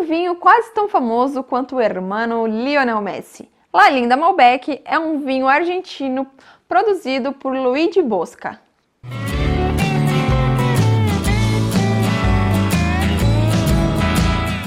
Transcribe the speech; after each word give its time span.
um 0.00 0.04
vinho 0.04 0.34
quase 0.36 0.72
tão 0.72 0.88
famoso 0.88 1.42
quanto 1.42 1.76
o 1.76 1.80
hermano 1.80 2.46
Lionel 2.46 3.02
Messi. 3.02 3.50
La 3.70 3.90
Linda 3.90 4.16
Malbec 4.16 4.80
é 4.82 4.98
um 4.98 5.18
vinho 5.20 5.46
argentino 5.46 6.26
produzido 6.66 7.32
por 7.34 7.54
Luigi 7.54 8.00
Bosca. 8.00 8.58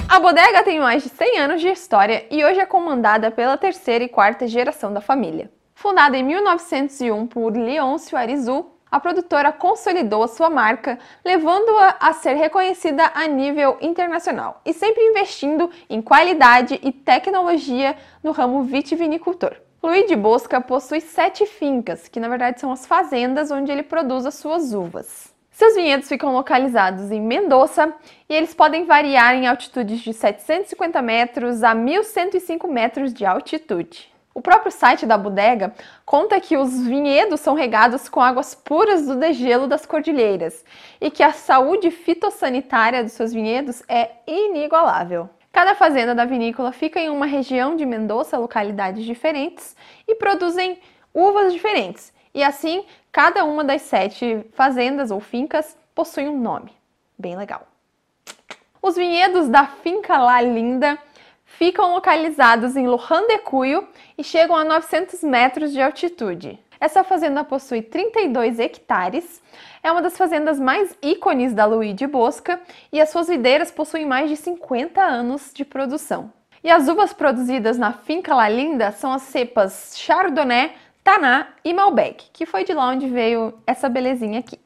A 0.07 0.19
bodega 0.19 0.61
tem 0.63 0.79
mais 0.79 1.01
de 1.01 1.09
100 1.09 1.39
anos 1.39 1.61
de 1.61 1.69
história 1.69 2.27
e 2.29 2.45
hoje 2.45 2.59
é 2.59 2.65
comandada 2.67 3.31
pela 3.31 3.57
terceira 3.57 4.03
e 4.03 4.09
quarta 4.09 4.47
geração 4.47 4.93
da 4.93 5.01
família. 5.01 5.51
Fundada 5.73 6.15
em 6.15 6.23
1901 6.23 7.25
por 7.25 7.57
Leôncio 7.57 8.15
Arizu, 8.15 8.67
a 8.93 8.99
produtora 8.99 9.51
consolidou 9.51 10.27
sua 10.27 10.51
marca, 10.51 10.99
levando-a 11.25 11.97
a 11.99 12.13
ser 12.13 12.35
reconhecida 12.35 13.11
a 13.15 13.25
nível 13.25 13.75
internacional 13.81 14.61
e 14.63 14.71
sempre 14.71 15.01
investindo 15.01 15.67
em 15.89 15.99
qualidade 15.99 16.79
e 16.79 16.91
tecnologia 16.91 17.97
no 18.21 18.31
ramo 18.31 18.61
vitivinicultor. 18.61 19.55
Luigi 19.81 20.15
Bosca 20.15 20.61
possui 20.61 21.01
sete 21.01 21.43
fincas, 21.47 22.07
que 22.07 22.19
na 22.19 22.29
verdade 22.29 22.61
são 22.61 22.71
as 22.71 22.85
fazendas 22.85 23.49
onde 23.49 23.71
ele 23.71 23.81
produz 23.81 24.27
as 24.27 24.35
suas 24.35 24.75
uvas. 24.75 25.33
Seus 25.49 25.73
vinhedos 25.73 26.07
ficam 26.07 26.31
localizados 26.31 27.09
em 27.09 27.19
Mendoza 27.19 27.91
e 28.29 28.35
eles 28.35 28.53
podem 28.53 28.85
variar 28.85 29.33
em 29.33 29.47
altitudes 29.47 30.01
de 30.01 30.13
750 30.13 31.01
metros 31.01 31.63
a 31.63 31.73
1105 31.73 32.67
metros 32.67 33.11
de 33.11 33.25
altitude. 33.25 34.12
O 34.33 34.41
próprio 34.41 34.71
site 34.71 35.05
da 35.05 35.17
bodega 35.17 35.75
conta 36.05 36.39
que 36.39 36.57
os 36.57 36.81
vinhedos 36.85 37.39
são 37.39 37.53
regados 37.53 38.09
com 38.09 38.19
águas 38.19 38.55
puras 38.55 39.05
do 39.05 39.15
degelo 39.15 39.67
das 39.67 39.85
cordilheiras 39.85 40.65
e 40.99 41.11
que 41.11 41.21
a 41.21 41.31
saúde 41.31 41.91
fitossanitária 41.91 43.03
dos 43.03 43.13
seus 43.13 43.31
vinhedos 43.31 43.83
é 43.87 44.09
inigualável. 44.25 45.29
Cada 45.51 45.75
fazenda 45.75 46.15
da 46.15 46.25
vinícola 46.25 46.71
fica 46.71 46.99
em 46.99 47.09
uma 47.09 47.27
região 47.27 47.75
de 47.75 47.85
Mendoza, 47.85 48.39
localidades 48.39 49.05
diferentes, 49.05 49.75
e 50.07 50.15
produzem 50.15 50.79
uvas 51.13 51.53
diferentes. 51.53 52.11
E 52.33 52.43
assim, 52.43 52.83
cada 53.11 53.45
uma 53.45 53.63
das 53.63 53.83
sete 53.83 54.43
fazendas 54.53 55.11
ou 55.11 55.19
fincas 55.19 55.77
possui 55.93 56.27
um 56.27 56.39
nome. 56.39 56.71
Bem 57.15 57.37
legal. 57.37 57.67
Os 58.81 58.95
vinhedos 58.95 59.47
da 59.47 59.67
Finca 59.67 60.17
La 60.17 60.41
Linda 60.41 60.97
ficam 61.57 61.93
localizados 61.93 62.75
em 62.75 62.87
Lujan 62.87 63.25
de 63.27 63.37
Cuyo 63.39 63.87
e 64.17 64.23
chegam 64.23 64.55
a 64.55 64.63
900 64.63 65.23
metros 65.23 65.71
de 65.71 65.81
altitude. 65.81 66.59
Essa 66.79 67.03
fazenda 67.03 67.43
possui 67.43 67.81
32 67.81 68.59
hectares, 68.59 69.41
é 69.81 69.91
uma 69.91 70.01
das 70.01 70.17
fazendas 70.17 70.59
mais 70.59 70.97
ícones 71.01 71.53
da 71.53 71.65
Luigi 71.65 72.05
Bosca 72.05 72.59
e 72.91 72.99
as 72.99 73.09
suas 73.09 73.27
videiras 73.27 73.71
possuem 73.71 74.05
mais 74.05 74.29
de 74.29 74.35
50 74.35 75.01
anos 75.01 75.51
de 75.53 75.63
produção. 75.63 76.31
E 76.63 76.69
as 76.69 76.87
uvas 76.87 77.13
produzidas 77.13 77.77
na 77.77 77.93
Finca 77.93 78.35
La 78.35 78.49
Linda 78.49 78.91
são 78.91 79.13
as 79.13 79.23
cepas 79.23 79.93
Chardonnay, 79.97 80.73
Taná 81.03 81.47
e 81.63 81.73
Malbec, 81.73 82.25
que 82.33 82.45
foi 82.45 82.63
de 82.63 82.73
lá 82.73 82.89
onde 82.89 83.07
veio 83.07 83.53
essa 83.67 83.87
belezinha 83.89 84.39
aqui. 84.39 84.59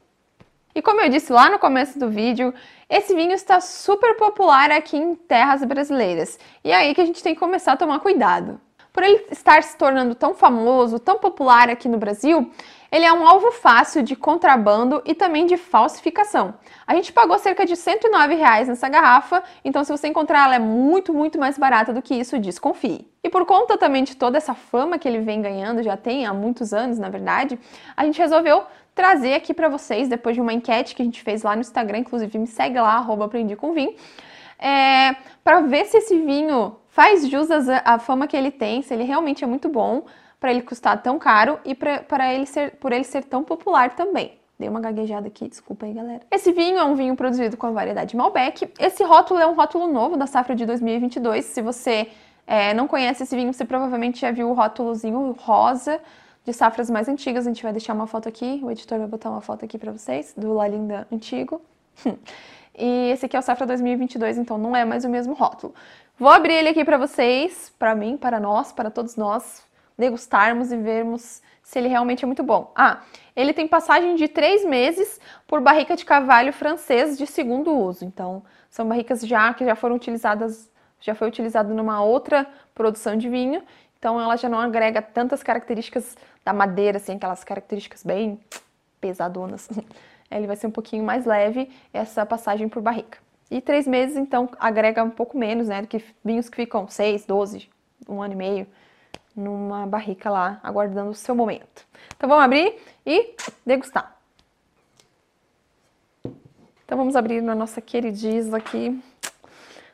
E 0.77 0.81
como 0.83 1.01
eu 1.01 1.09
disse 1.09 1.33
lá 1.33 1.49
no 1.49 1.57
começo 1.57 1.97
do 1.97 2.07
vídeo, 2.07 2.53
esse 2.87 3.15
vinho 3.15 3.31
está 3.31 3.59
super 3.59 4.15
popular 4.15 4.69
aqui 4.69 4.95
em 4.95 5.15
terras 5.15 5.63
brasileiras. 5.63 6.37
E 6.63 6.69
é 6.71 6.75
aí 6.75 6.93
que 6.93 7.01
a 7.01 7.05
gente 7.05 7.23
tem 7.23 7.33
que 7.33 7.39
começar 7.39 7.71
a 7.71 7.75
tomar 7.75 7.99
cuidado. 7.99 8.61
Por 8.93 9.01
ele 9.01 9.25
estar 9.31 9.63
se 9.63 9.75
tornando 9.75 10.13
tão 10.13 10.35
famoso, 10.35 10.99
tão 10.99 11.17
popular 11.17 11.67
aqui 11.67 11.89
no 11.89 11.97
Brasil, 11.97 12.51
ele 12.91 13.05
é 13.05 13.11
um 13.11 13.27
alvo 13.27 13.51
fácil 13.51 14.03
de 14.03 14.15
contrabando 14.15 15.01
e 15.03 15.15
também 15.15 15.47
de 15.47 15.57
falsificação. 15.57 16.53
A 16.85 16.93
gente 16.93 17.11
pagou 17.11 17.39
cerca 17.39 17.65
de 17.65 17.75
109 17.75 18.35
reais 18.35 18.67
nessa 18.67 18.87
garrafa, 18.87 19.41
então 19.65 19.83
se 19.83 19.91
você 19.91 20.07
encontrar 20.07 20.45
ela 20.45 20.55
é 20.57 20.59
muito, 20.59 21.11
muito 21.11 21.39
mais 21.39 21.57
barata 21.57 21.91
do 21.91 22.03
que 22.03 22.13
isso, 22.13 22.37
desconfie. 22.37 23.11
E 23.23 23.29
por 23.29 23.47
conta 23.47 23.79
também 23.79 24.03
de 24.03 24.15
toda 24.15 24.37
essa 24.37 24.53
fama 24.53 24.99
que 24.99 25.07
ele 25.07 25.21
vem 25.21 25.41
ganhando, 25.41 25.81
já 25.81 25.97
tem 25.97 26.27
há 26.27 26.33
muitos 26.35 26.71
anos, 26.71 26.99
na 26.99 27.09
verdade, 27.09 27.59
a 27.95 28.05
gente 28.05 28.19
resolveu 28.19 28.63
trazer 28.97 29.35
aqui 29.35 29.53
para 29.53 29.69
vocês, 29.69 30.09
depois 30.09 30.35
de 30.35 30.41
uma 30.41 30.51
enquete 30.51 30.95
que 30.95 31.03
a 31.03 31.05
gente 31.05 31.21
fez 31.21 31.43
lá 31.43 31.55
no 31.55 31.61
Instagram, 31.61 31.99
inclusive 31.99 32.35
me 32.39 32.47
segue 32.47 32.79
lá, 32.79 32.95
arroba 32.95 33.25
aprendi 33.25 33.55
com 33.55 33.71
vinho, 33.71 33.93
é, 34.57 35.15
para 35.43 35.61
ver 35.61 35.85
se 35.85 35.97
esse 35.97 36.19
vinho 36.19 36.75
faz 36.89 37.29
jus 37.29 37.47
à 37.85 37.99
fama 37.99 38.25
que 38.25 38.35
ele 38.35 38.49
tem, 38.49 38.81
se 38.81 38.91
ele 38.91 39.03
realmente 39.03 39.43
é 39.43 39.47
muito 39.47 39.69
bom, 39.69 40.05
para 40.39 40.49
ele 40.49 40.63
custar 40.63 40.99
tão 41.03 41.19
caro 41.19 41.59
e 41.63 41.75
para 41.75 42.33
ele 42.33 42.47
ser, 42.47 42.71
por 42.77 42.91
ele 42.91 43.03
ser 43.03 43.23
tão 43.23 43.43
popular 43.43 43.95
também. 43.95 44.39
Dei 44.59 44.67
uma 44.67 44.79
gaguejada 44.79 45.27
aqui, 45.27 45.47
desculpa 45.47 45.85
aí, 45.85 45.93
galera. 45.93 46.21
Esse 46.31 46.51
vinho 46.51 46.79
é 46.79 46.83
um 46.83 46.95
vinho 46.95 47.15
produzido 47.15 47.55
com 47.55 47.67
a 47.67 47.71
variedade 47.71 48.17
Malbec. 48.17 48.67
Esse 48.79 49.03
rótulo 49.03 49.39
é 49.39 49.45
um 49.45 49.53
rótulo 49.53 49.85
novo 49.87 50.17
da 50.17 50.25
safra 50.25 50.55
de 50.55 50.65
2022. 50.65 51.45
Se 51.45 51.61
você 51.61 52.07
é, 52.47 52.73
não 52.73 52.87
conhece 52.87 53.21
esse 53.21 53.35
vinho, 53.35 53.53
você 53.53 53.63
provavelmente 53.63 54.19
já 54.19 54.31
viu 54.31 54.49
o 54.49 54.53
rótulozinho 54.53 55.35
rosa 55.39 56.01
de 56.47 56.53
safras 56.53 56.89
mais 56.89 57.09
antigas. 57.09 57.45
A 57.45 57.49
gente 57.49 57.61
vai 57.61 57.73
deixar 57.73 57.93
uma 57.93 58.07
foto 58.07 58.29
aqui, 58.29 58.61
o 58.63 58.71
editor 58.71 58.97
vai 58.97 59.07
botar 59.07 59.29
uma 59.29 59.41
foto 59.41 59.65
aqui 59.65 59.77
para 59.77 59.91
vocês, 59.91 60.33
do 60.35 60.53
La 60.53 60.65
Linda 60.65 61.05
antigo. 61.11 61.61
e 62.73 63.09
esse 63.11 63.25
aqui 63.25 63.35
é 63.35 63.39
o 63.39 63.41
safra 63.41 63.67
2022, 63.67 64.37
então 64.37 64.57
não 64.57 64.73
é 64.73 64.85
mais 64.85 65.03
o 65.03 65.09
mesmo 65.09 65.33
rótulo. 65.33 65.75
Vou 66.17 66.29
abrir 66.29 66.53
ele 66.53 66.69
aqui 66.69 66.85
para 66.85 66.97
vocês, 66.97 67.73
para 67.77 67.93
mim, 67.93 68.15
para 68.15 68.39
nós, 68.39 68.71
para 68.71 68.89
todos 68.89 69.17
nós, 69.17 69.61
degustarmos 69.97 70.71
e 70.71 70.77
vermos 70.77 71.41
se 71.61 71.77
ele 71.79 71.89
realmente 71.89 72.23
é 72.23 72.25
muito 72.25 72.43
bom. 72.43 72.71
Ah, 72.73 73.01
ele 73.35 73.51
tem 73.51 73.67
passagem 73.67 74.15
de 74.15 74.29
três 74.29 74.63
meses 74.63 75.19
por 75.45 75.59
barrica 75.59 75.97
de 75.97 76.05
carvalho 76.05 76.53
francês 76.53 77.17
de 77.17 77.27
segundo 77.27 77.77
uso. 77.77 78.05
Então, 78.05 78.41
são 78.69 78.87
barricas 78.87 79.19
já 79.19 79.53
que 79.53 79.65
já 79.65 79.75
foram 79.75 79.97
utilizadas, 79.97 80.71
já 81.01 81.13
foi 81.13 81.27
utilizado 81.27 81.73
numa 81.73 82.01
outra 82.01 82.47
produção 82.73 83.17
de 83.17 83.27
vinho 83.27 83.61
então 83.99 84.19
ela 84.21 84.35
já 84.35 84.47
não 84.47 84.59
agrega 84.59 85.01
tantas 85.01 85.41
características 85.41 86.15
da 86.47 86.53
madeira, 86.53 86.95
assim, 86.95 87.15
aquelas 87.15 87.43
características 87.43 88.03
bem 88.03 88.39
pesadonas. 89.01 89.67
Ele 90.31 90.47
vai 90.47 90.55
ser 90.55 90.67
um 90.67 90.71
pouquinho 90.71 91.03
mais 91.03 91.25
leve 91.25 91.69
essa 91.91 92.25
passagem 92.25 92.69
por 92.69 92.81
barrica. 92.81 93.17
E 93.51 93.59
três 93.59 93.85
meses, 93.85 94.15
então, 94.15 94.49
agrega 94.57 95.03
um 95.03 95.09
pouco 95.09 95.37
menos, 95.37 95.67
né, 95.67 95.81
do 95.81 95.89
que 95.89 96.01
vinhos 96.23 96.47
que 96.47 96.55
ficam 96.55 96.87
seis, 96.87 97.25
doze, 97.25 97.69
um 98.07 98.21
ano 98.21 98.33
e 98.33 98.37
meio 98.37 98.67
numa 99.35 99.85
barrica 99.85 100.29
lá, 100.29 100.61
aguardando 100.63 101.11
o 101.11 101.13
seu 101.13 101.35
momento. 101.35 101.85
Então 102.15 102.29
vamos 102.29 102.45
abrir 102.45 102.77
e 103.05 103.35
degustar. 103.65 104.15
Então 106.85 106.97
vamos 106.97 107.17
abrir 107.17 107.41
na 107.41 107.53
nossa 107.53 107.81
queridíssima 107.81 108.57
aqui, 108.57 108.97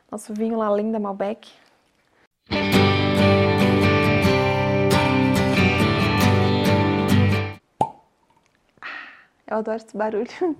nosso 0.08 0.32
vinho 0.32 0.56
lá 0.56 0.70
Linda 0.70 1.00
Malbec. 1.00 1.52
Eu 9.54 9.58
adoro 9.58 9.76
esse 9.76 9.96
barulho. 9.96 10.26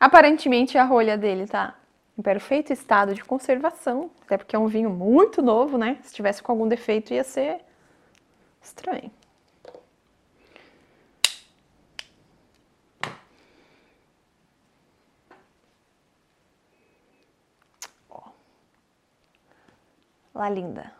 Aparentemente 0.00 0.78
a 0.78 0.84
rolha 0.84 1.18
dele 1.18 1.46
tá 1.46 1.74
em 2.16 2.22
perfeito 2.22 2.72
estado 2.72 3.14
de 3.14 3.22
conservação, 3.22 4.10
até 4.22 4.38
porque 4.38 4.56
é 4.56 4.58
um 4.58 4.68
vinho 4.68 4.88
muito 4.88 5.42
novo, 5.42 5.76
né? 5.76 5.98
Se 6.02 6.14
tivesse 6.14 6.42
com 6.42 6.50
algum 6.52 6.66
defeito 6.66 7.12
ia 7.12 7.22
ser 7.22 7.60
estranho. 8.62 9.10
Ó. 18.08 18.30
Lá 20.34 20.48
linda. 20.48 20.90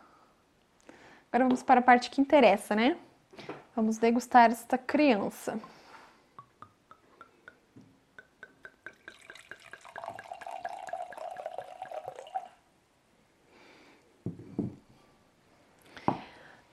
Agora 1.31 1.45
vamos 1.45 1.63
para 1.63 1.79
a 1.79 1.83
parte 1.83 2.11
que 2.11 2.21
interessa, 2.21 2.75
né? 2.75 2.95
Vamos 3.77 3.99
degustar 3.99 4.49
esta 4.49 4.75
criança. 4.75 5.59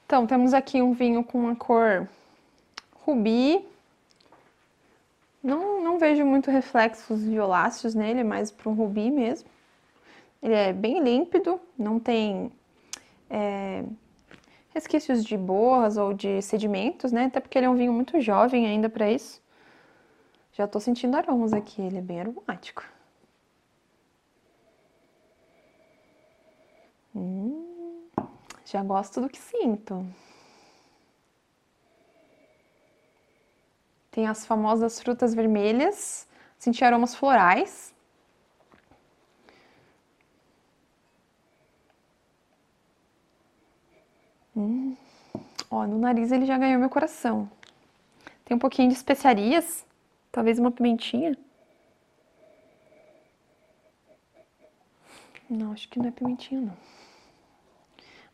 Então, 0.06 0.26
temos 0.26 0.54
aqui 0.54 0.80
um 0.80 0.94
vinho 0.94 1.22
com 1.22 1.40
uma 1.40 1.54
cor 1.54 2.08
rubi. 3.04 3.62
Não, 5.42 5.84
não 5.84 5.98
vejo 5.98 6.24
muito 6.24 6.50
reflexos 6.50 7.22
violáceos 7.22 7.94
nele, 7.94 8.20
é 8.20 8.24
mais 8.24 8.50
para 8.50 8.70
um 8.70 8.74
rubi 8.74 9.10
mesmo. 9.10 9.50
Ele 10.42 10.54
é 10.54 10.72
bem 10.72 11.02
límpido, 11.02 11.60
não 11.76 12.00
tem 12.00 12.50
é, 13.28 13.84
resquícios 14.74 15.24
de 15.24 15.36
borras 15.36 15.96
ou 15.96 16.12
de 16.12 16.42
sedimentos, 16.42 17.12
né? 17.12 17.26
Até 17.26 17.38
porque 17.40 17.56
ele 17.56 17.66
é 17.66 17.70
um 17.70 17.76
vinho 17.76 17.92
muito 17.92 18.20
jovem 18.20 18.66
ainda 18.66 18.90
para 18.90 19.10
isso. 19.10 19.40
Já 20.52 20.66
tô 20.66 20.80
sentindo 20.80 21.16
aromas 21.16 21.52
aqui, 21.52 21.80
ele 21.80 21.98
é 21.98 22.02
bem 22.02 22.20
aromático. 22.20 22.84
Hum, 27.14 28.08
já 28.64 28.82
gosto 28.82 29.20
do 29.20 29.28
que 29.28 29.38
sinto. 29.38 30.04
Tem 34.10 34.26
as 34.26 34.44
famosas 34.44 35.00
frutas 35.00 35.34
vermelhas, 35.34 36.26
senti 36.58 36.84
aromas 36.84 37.14
florais. 37.14 37.93
Ó, 45.74 45.88
no 45.88 45.98
nariz 45.98 46.30
ele 46.30 46.46
já 46.46 46.56
ganhou 46.56 46.78
meu 46.78 46.88
coração. 46.88 47.50
Tem 48.44 48.56
um 48.56 48.60
pouquinho 48.60 48.88
de 48.88 48.94
especiarias, 48.94 49.84
talvez 50.30 50.56
uma 50.56 50.70
pimentinha. 50.70 51.36
Não, 55.50 55.72
acho 55.72 55.88
que 55.88 55.98
não 55.98 56.06
é 56.06 56.12
pimentinha, 56.12 56.60
não. 56.60 56.76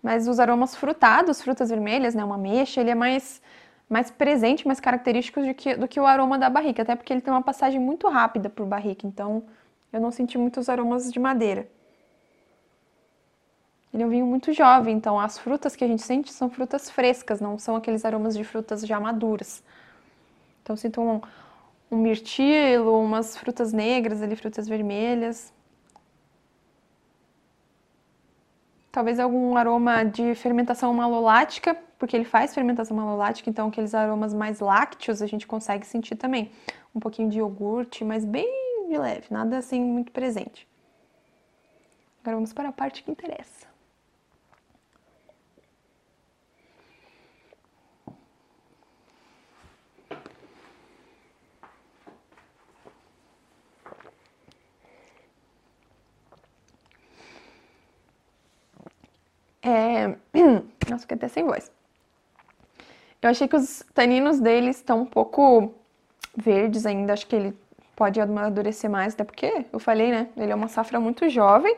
Mas 0.02 0.28
os 0.28 0.38
aromas 0.38 0.76
frutados, 0.76 1.40
frutas 1.40 1.70
vermelhas, 1.70 2.14
né, 2.14 2.22
uma 2.22 2.34
ameixa, 2.34 2.78
ele 2.82 2.90
é 2.90 2.94
mais, 2.94 3.40
mais 3.88 4.10
presente, 4.10 4.66
mais 4.66 4.78
característico 4.78 5.40
do 5.40 5.54
que, 5.54 5.74
do 5.76 5.88
que 5.88 5.98
o 5.98 6.04
aroma 6.04 6.38
da 6.38 6.50
barrica, 6.50 6.82
até 6.82 6.94
porque 6.94 7.10
ele 7.10 7.22
tem 7.22 7.32
uma 7.32 7.42
passagem 7.42 7.80
muito 7.80 8.06
rápida 8.06 8.50
por 8.50 8.66
barrica, 8.66 9.06
então 9.06 9.44
eu 9.90 9.98
não 9.98 10.10
senti 10.10 10.36
muitos 10.36 10.68
aromas 10.68 11.10
de 11.10 11.18
madeira. 11.18 11.66
Ele 13.92 14.04
é 14.04 14.06
um 14.06 14.08
vinho 14.08 14.26
muito 14.26 14.52
jovem, 14.52 14.96
então 14.96 15.18
as 15.18 15.38
frutas 15.38 15.74
que 15.74 15.82
a 15.82 15.88
gente 15.88 16.02
sente 16.02 16.32
são 16.32 16.48
frutas 16.48 16.88
frescas, 16.88 17.40
não 17.40 17.58
são 17.58 17.74
aqueles 17.74 18.04
aromas 18.04 18.36
de 18.36 18.44
frutas 18.44 18.82
já 18.82 19.00
maduras. 19.00 19.62
Então 20.62 20.76
sinto 20.76 21.00
um, 21.00 21.20
um 21.90 21.96
mirtilo, 21.96 23.00
umas 23.02 23.36
frutas 23.36 23.72
negras 23.72 24.22
ali, 24.22 24.36
frutas 24.36 24.68
vermelhas. 24.68 25.52
Talvez 28.92 29.18
algum 29.18 29.56
aroma 29.56 30.04
de 30.04 30.34
fermentação 30.36 30.92
malolática, 30.94 31.76
porque 31.98 32.16
ele 32.16 32.24
faz 32.24 32.54
fermentação 32.54 32.96
malolática, 32.96 33.50
então 33.50 33.68
aqueles 33.68 33.94
aromas 33.94 34.32
mais 34.32 34.60
lácteos 34.60 35.20
a 35.20 35.26
gente 35.26 35.46
consegue 35.46 35.86
sentir 35.86 36.16
também. 36.16 36.50
Um 36.94 37.00
pouquinho 37.00 37.28
de 37.28 37.38
iogurte, 37.38 38.04
mas 38.04 38.24
bem 38.24 38.88
de 38.88 38.98
leve, 38.98 39.26
nada 39.30 39.58
assim 39.58 39.80
muito 39.80 40.10
presente. 40.12 40.66
Agora 42.20 42.36
vamos 42.36 42.52
para 42.52 42.68
a 42.68 42.72
parte 42.72 43.02
que 43.02 43.10
interessa. 43.10 43.70
É... 59.62 60.16
Nossa, 61.00 61.02
fiquei 61.02 61.16
até 61.16 61.28
sem 61.28 61.44
voz. 61.44 61.70
Eu 63.22 63.30
achei 63.30 63.48
que 63.48 63.56
os 63.56 63.82
taninos 63.94 64.40
dele 64.40 64.70
estão 64.70 65.00
um 65.00 65.06
pouco 65.06 65.74
verdes 66.36 66.86
ainda. 66.86 67.12
Acho 67.12 67.26
que 67.26 67.36
ele 67.36 67.56
pode 67.96 68.20
amadurecer 68.20 68.90
mais, 68.90 69.14
até 69.14 69.24
porque 69.24 69.66
eu 69.72 69.78
falei, 69.78 70.10
né? 70.10 70.28
Ele 70.36 70.52
é 70.52 70.54
uma 70.54 70.68
safra 70.68 70.98
muito 71.00 71.28
jovem. 71.28 71.74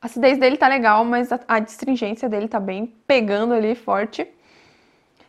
A 0.00 0.06
acidez 0.06 0.38
dele 0.38 0.56
tá 0.56 0.68
legal, 0.68 1.04
mas 1.04 1.32
a, 1.32 1.40
a 1.48 1.58
distringência 1.58 2.28
dele 2.28 2.48
tá 2.48 2.60
bem 2.60 2.94
pegando 3.06 3.54
ali 3.54 3.74
forte. 3.74 4.26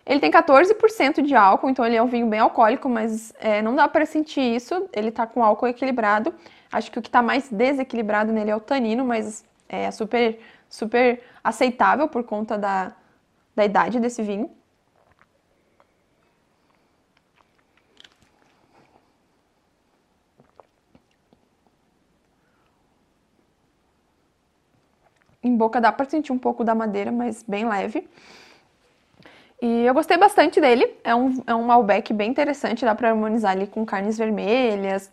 Ele 0.06 0.20
tem 0.20 0.32
14% 0.32 1.22
de 1.22 1.36
álcool, 1.36 1.70
então 1.70 1.86
ele 1.86 1.98
é 1.98 2.02
um 2.02 2.08
vinho 2.08 2.28
bem 2.28 2.40
alcoólico, 2.40 2.88
mas 2.88 3.34
é, 3.40 3.62
não 3.62 3.76
dá 3.76 3.88
para 3.88 4.06
sentir 4.06 4.56
isso. 4.56 4.88
Ele 4.94 5.12
tá 5.12 5.28
com 5.28 5.44
álcool 5.44 5.68
equilibrado. 5.68 6.34
Acho 6.72 6.90
que 6.92 7.00
o 7.00 7.02
que 7.02 7.10
tá 7.10 7.22
mais 7.22 7.50
desequilibrado 7.50 8.32
nele 8.32 8.52
é 8.52 8.56
o 8.56 8.62
tanino, 8.62 9.04
mas 9.04 9.44
é 9.70 9.90
super 9.92 10.40
super 10.70 11.22
aceitável 11.44 12.08
por 12.08 12.24
conta 12.24 12.58
da, 12.58 12.94
da 13.56 13.66
idade 13.66 14.00
desse 14.00 14.22
vinho. 14.22 14.50
Em 25.42 25.56
boca 25.56 25.80
dá 25.80 25.92
para 25.92 26.10
sentir 26.10 26.34
um 26.34 26.38
pouco 26.38 26.64
da 26.64 26.76
madeira, 26.76 27.12
mas 27.12 27.44
bem 27.44 27.68
leve. 27.68 28.08
E 29.62 29.86
eu 29.86 29.94
gostei 29.94 30.18
bastante 30.18 30.60
dele. 30.60 30.98
É 31.04 31.16
um, 31.16 31.42
é 31.48 31.56
um 31.56 31.64
Malbec 31.64 32.14
bem 32.14 32.30
interessante, 32.30 32.84
dá 32.84 32.94
para 32.94 33.10
harmonizar 33.10 33.54
ali 33.54 33.66
com 33.66 33.86
carnes 33.86 34.18
vermelhas, 34.18 35.12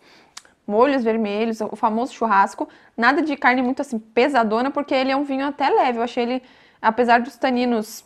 molhos 0.66 1.04
vermelhos, 1.04 1.60
o 1.60 1.76
famoso 1.76 2.14
churrasco. 2.14 2.68
Nada 2.96 3.22
de 3.22 3.36
carne 3.36 3.62
muito 3.62 3.80
assim 3.80 3.98
pesadona, 3.98 4.70
porque 4.70 4.94
ele 4.94 5.10
é 5.10 5.16
um 5.16 5.24
vinho 5.24 5.46
até 5.46 5.68
leve. 5.68 5.98
Eu 5.98 6.02
achei 6.02 6.22
ele, 6.22 6.42
apesar 6.80 7.20
dos 7.20 7.36
taninos 7.36 8.04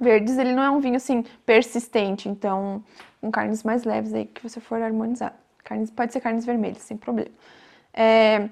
verdes, 0.00 0.38
ele 0.38 0.52
não 0.52 0.62
é 0.62 0.70
um 0.70 0.80
vinho 0.80 0.96
assim 0.96 1.24
persistente. 1.44 2.28
Então, 2.28 2.82
com 3.20 3.30
carnes 3.30 3.62
mais 3.62 3.84
leves 3.84 4.12
aí 4.12 4.26
que 4.26 4.42
você 4.42 4.60
for 4.60 4.82
harmonizar. 4.82 5.34
Carnes, 5.62 5.90
pode 5.90 6.12
ser 6.12 6.20
carnes 6.20 6.44
vermelhas, 6.44 6.82
sem 6.82 6.96
problema. 6.96 7.30
É, 7.92 8.48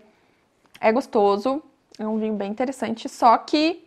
é 0.80 0.90
gostoso, 0.92 1.62
é 1.98 2.06
um 2.06 2.18
vinho 2.18 2.34
bem 2.34 2.50
interessante, 2.50 3.08
só 3.08 3.36
que, 3.36 3.86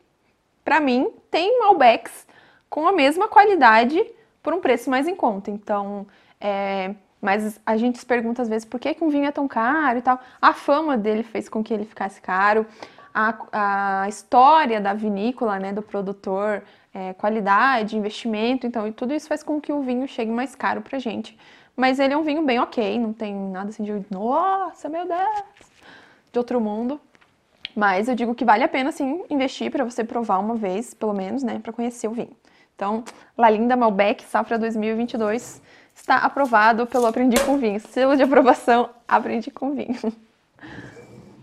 para 0.64 0.80
mim, 0.80 1.12
tem 1.32 1.60
Malbecs 1.60 2.28
com 2.70 2.88
a 2.88 2.92
mesma 2.92 3.28
qualidade 3.28 4.00
por 4.44 4.54
um 4.54 4.60
preço 4.60 4.90
mais 4.90 5.08
em 5.08 5.16
conta. 5.16 5.50
Então, 5.50 6.06
é, 6.40 6.94
mas 7.26 7.60
a 7.66 7.76
gente 7.76 7.98
se 7.98 8.06
pergunta 8.06 8.44
às 8.44 8.48
vezes 8.48 8.66
por 8.66 8.80
que, 8.80 8.94
que 8.94 9.04
um 9.04 9.10
vinho 9.10 9.26
é 9.26 9.32
tão 9.32 9.48
caro 9.48 9.98
e 9.98 10.02
tal. 10.02 10.20
A 10.40 10.54
fama 10.54 10.96
dele 10.96 11.24
fez 11.24 11.50
com 11.50 11.64
que 11.64 11.74
ele 11.74 11.84
ficasse 11.84 12.22
caro. 12.22 12.68
A, 13.12 14.04
a 14.04 14.08
história 14.08 14.80
da 14.80 14.94
vinícola, 14.94 15.58
né, 15.58 15.74
do 15.74 15.82
produtor, 15.82 16.62
é, 16.94 17.14
qualidade, 17.14 17.98
investimento, 17.98 18.68
então, 18.68 18.88
e 18.88 18.92
tudo 18.92 19.14
isso 19.14 19.28
faz 19.28 19.42
com 19.42 19.60
que 19.60 19.74
o 19.74 19.82
vinho 19.82 20.08
chegue 20.08 20.30
mais 20.30 20.54
caro 20.54 20.82
pra 20.82 21.00
gente. 21.00 21.36
Mas 21.76 21.98
ele 22.00 22.14
é 22.14 22.18
um 22.18 22.24
vinho 22.24 22.44
bem 22.46 22.60
ok, 22.60 23.00
não 23.00 23.12
tem 23.12 23.34
nada 23.34 23.70
assim 23.70 23.84
de, 23.84 24.06
nossa, 24.12 24.88
meu 24.88 25.08
Deus, 25.08 25.44
de 26.32 26.38
outro 26.38 26.62
mundo. 26.62 27.02
Mas 27.76 28.08
eu 28.08 28.16
digo 28.16 28.36
que 28.36 28.46
vale 28.46 28.64
a 28.64 28.68
pena, 28.68 28.92
sim, 28.92 29.24
investir 29.30 29.72
para 29.72 29.84
você 29.84 30.04
provar 30.04 30.38
uma 30.38 30.56
vez, 30.56 30.94
pelo 30.94 31.14
menos, 31.14 31.42
né, 31.42 31.60
para 31.60 31.74
conhecer 31.74 32.08
o 32.08 32.12
vinho. 32.12 32.36
Então, 32.76 33.04
La 33.38 33.50
Linda 33.50 33.76
Malbec, 33.76 34.24
safra 34.26 34.60
2022, 34.60 35.62
está 35.96 36.18
aprovado 36.18 36.86
pelo 36.86 37.08
Aprendi 37.08 37.40
com 37.40 37.58
Vinho. 37.58 37.80
Selo 37.80 38.16
de 38.16 38.24
aprovação, 38.24 38.90
Aprendi 39.08 39.50
com 39.50 39.74
Vinho. 39.74 40.14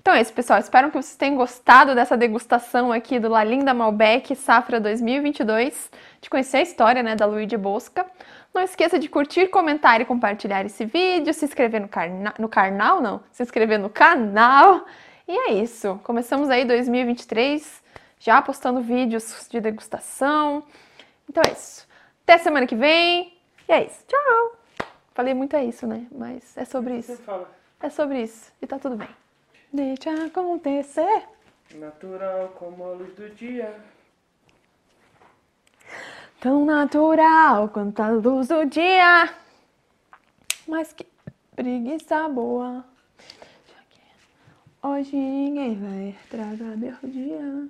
Então 0.03 0.15
é 0.15 0.21
isso, 0.21 0.33
pessoal. 0.33 0.59
Espero 0.59 0.89
que 0.89 1.01
vocês 1.01 1.17
tenham 1.17 1.37
gostado 1.37 1.95
dessa 1.95 2.17
degustação 2.17 2.91
aqui 2.91 3.21
do 3.21 3.29
La 3.29 3.45
Linda 3.45 3.73
Malbec 3.73 4.35
Safra 4.35 4.81
2022, 4.81 5.91
de 6.21 6.29
conhecer 6.29 6.57
a 6.57 6.63
história 6.63 7.05
né, 7.05 7.15
da 7.15 7.25
Luigi 7.25 7.57
Bosca. 7.57 8.05
Não 8.53 8.61
esqueça 8.61 8.99
de 8.99 9.09
curtir, 9.09 9.47
comentar 9.47 10.01
e 10.01 10.05
compartilhar 10.05 10.67
esse 10.67 10.85
vídeo, 10.85 11.33
se 11.33 11.45
inscrever 11.45 11.81
no, 11.81 11.89
carna 11.89 12.35
no 12.37 12.49
canal, 12.49 13.01
não, 13.01 13.21
se 13.31 13.45
inscrever 13.45 13.79
no 13.79 13.89
canal. 13.89 14.85
E 15.27 15.39
é 15.39 15.53
isso. 15.55 16.01
Começamos 16.03 16.51
aí 16.51 16.65
2023, 16.65 17.81
já 18.19 18.43
postando 18.43 18.81
vídeos 18.81 19.47
de 19.49 19.61
degustação. 19.61 20.65
Então 21.31 21.45
é 21.47 21.53
isso. 21.53 21.87
Até 22.25 22.39
semana 22.39 22.67
que 22.67 22.75
vem. 22.75 23.32
E 23.69 23.73
é 23.73 23.87
isso. 23.87 24.05
Tchau! 24.07 24.57
Falei 25.15 25.35
muito 25.35 25.55
é 25.57 25.65
isso, 25.65 25.87
né? 25.87 26.07
Mas 26.11 26.57
é 26.57 26.65
sobre 26.65 26.99
isso. 26.99 27.17
Você 27.17 27.23
fala. 27.23 27.51
É 27.81 27.91
sobre 27.91 28.23
isso. 28.23 28.53
E 28.63 28.67
tá 28.67 28.79
tudo 28.79 28.97
bem. 28.97 29.09
Deixa 29.73 30.11
acontecer. 30.27 31.25
Natural 31.75 32.49
como 32.59 32.85
a 32.85 32.93
luz 32.93 33.15
do 33.15 33.29
dia. 33.31 33.75
Tão 36.41 36.65
natural 36.65 37.69
quanto 37.69 38.01
a 38.01 38.09
luz 38.09 38.49
do 38.49 38.65
dia. 38.67 39.33
Mas 40.67 40.93
que 40.93 41.07
preguiça 41.55 42.29
boa. 42.29 42.85
Hoje 44.83 45.15
ninguém 45.15 45.79
vai 45.79 46.17
estragar 46.21 46.77
meu 46.77 46.97
dia. 47.05 47.69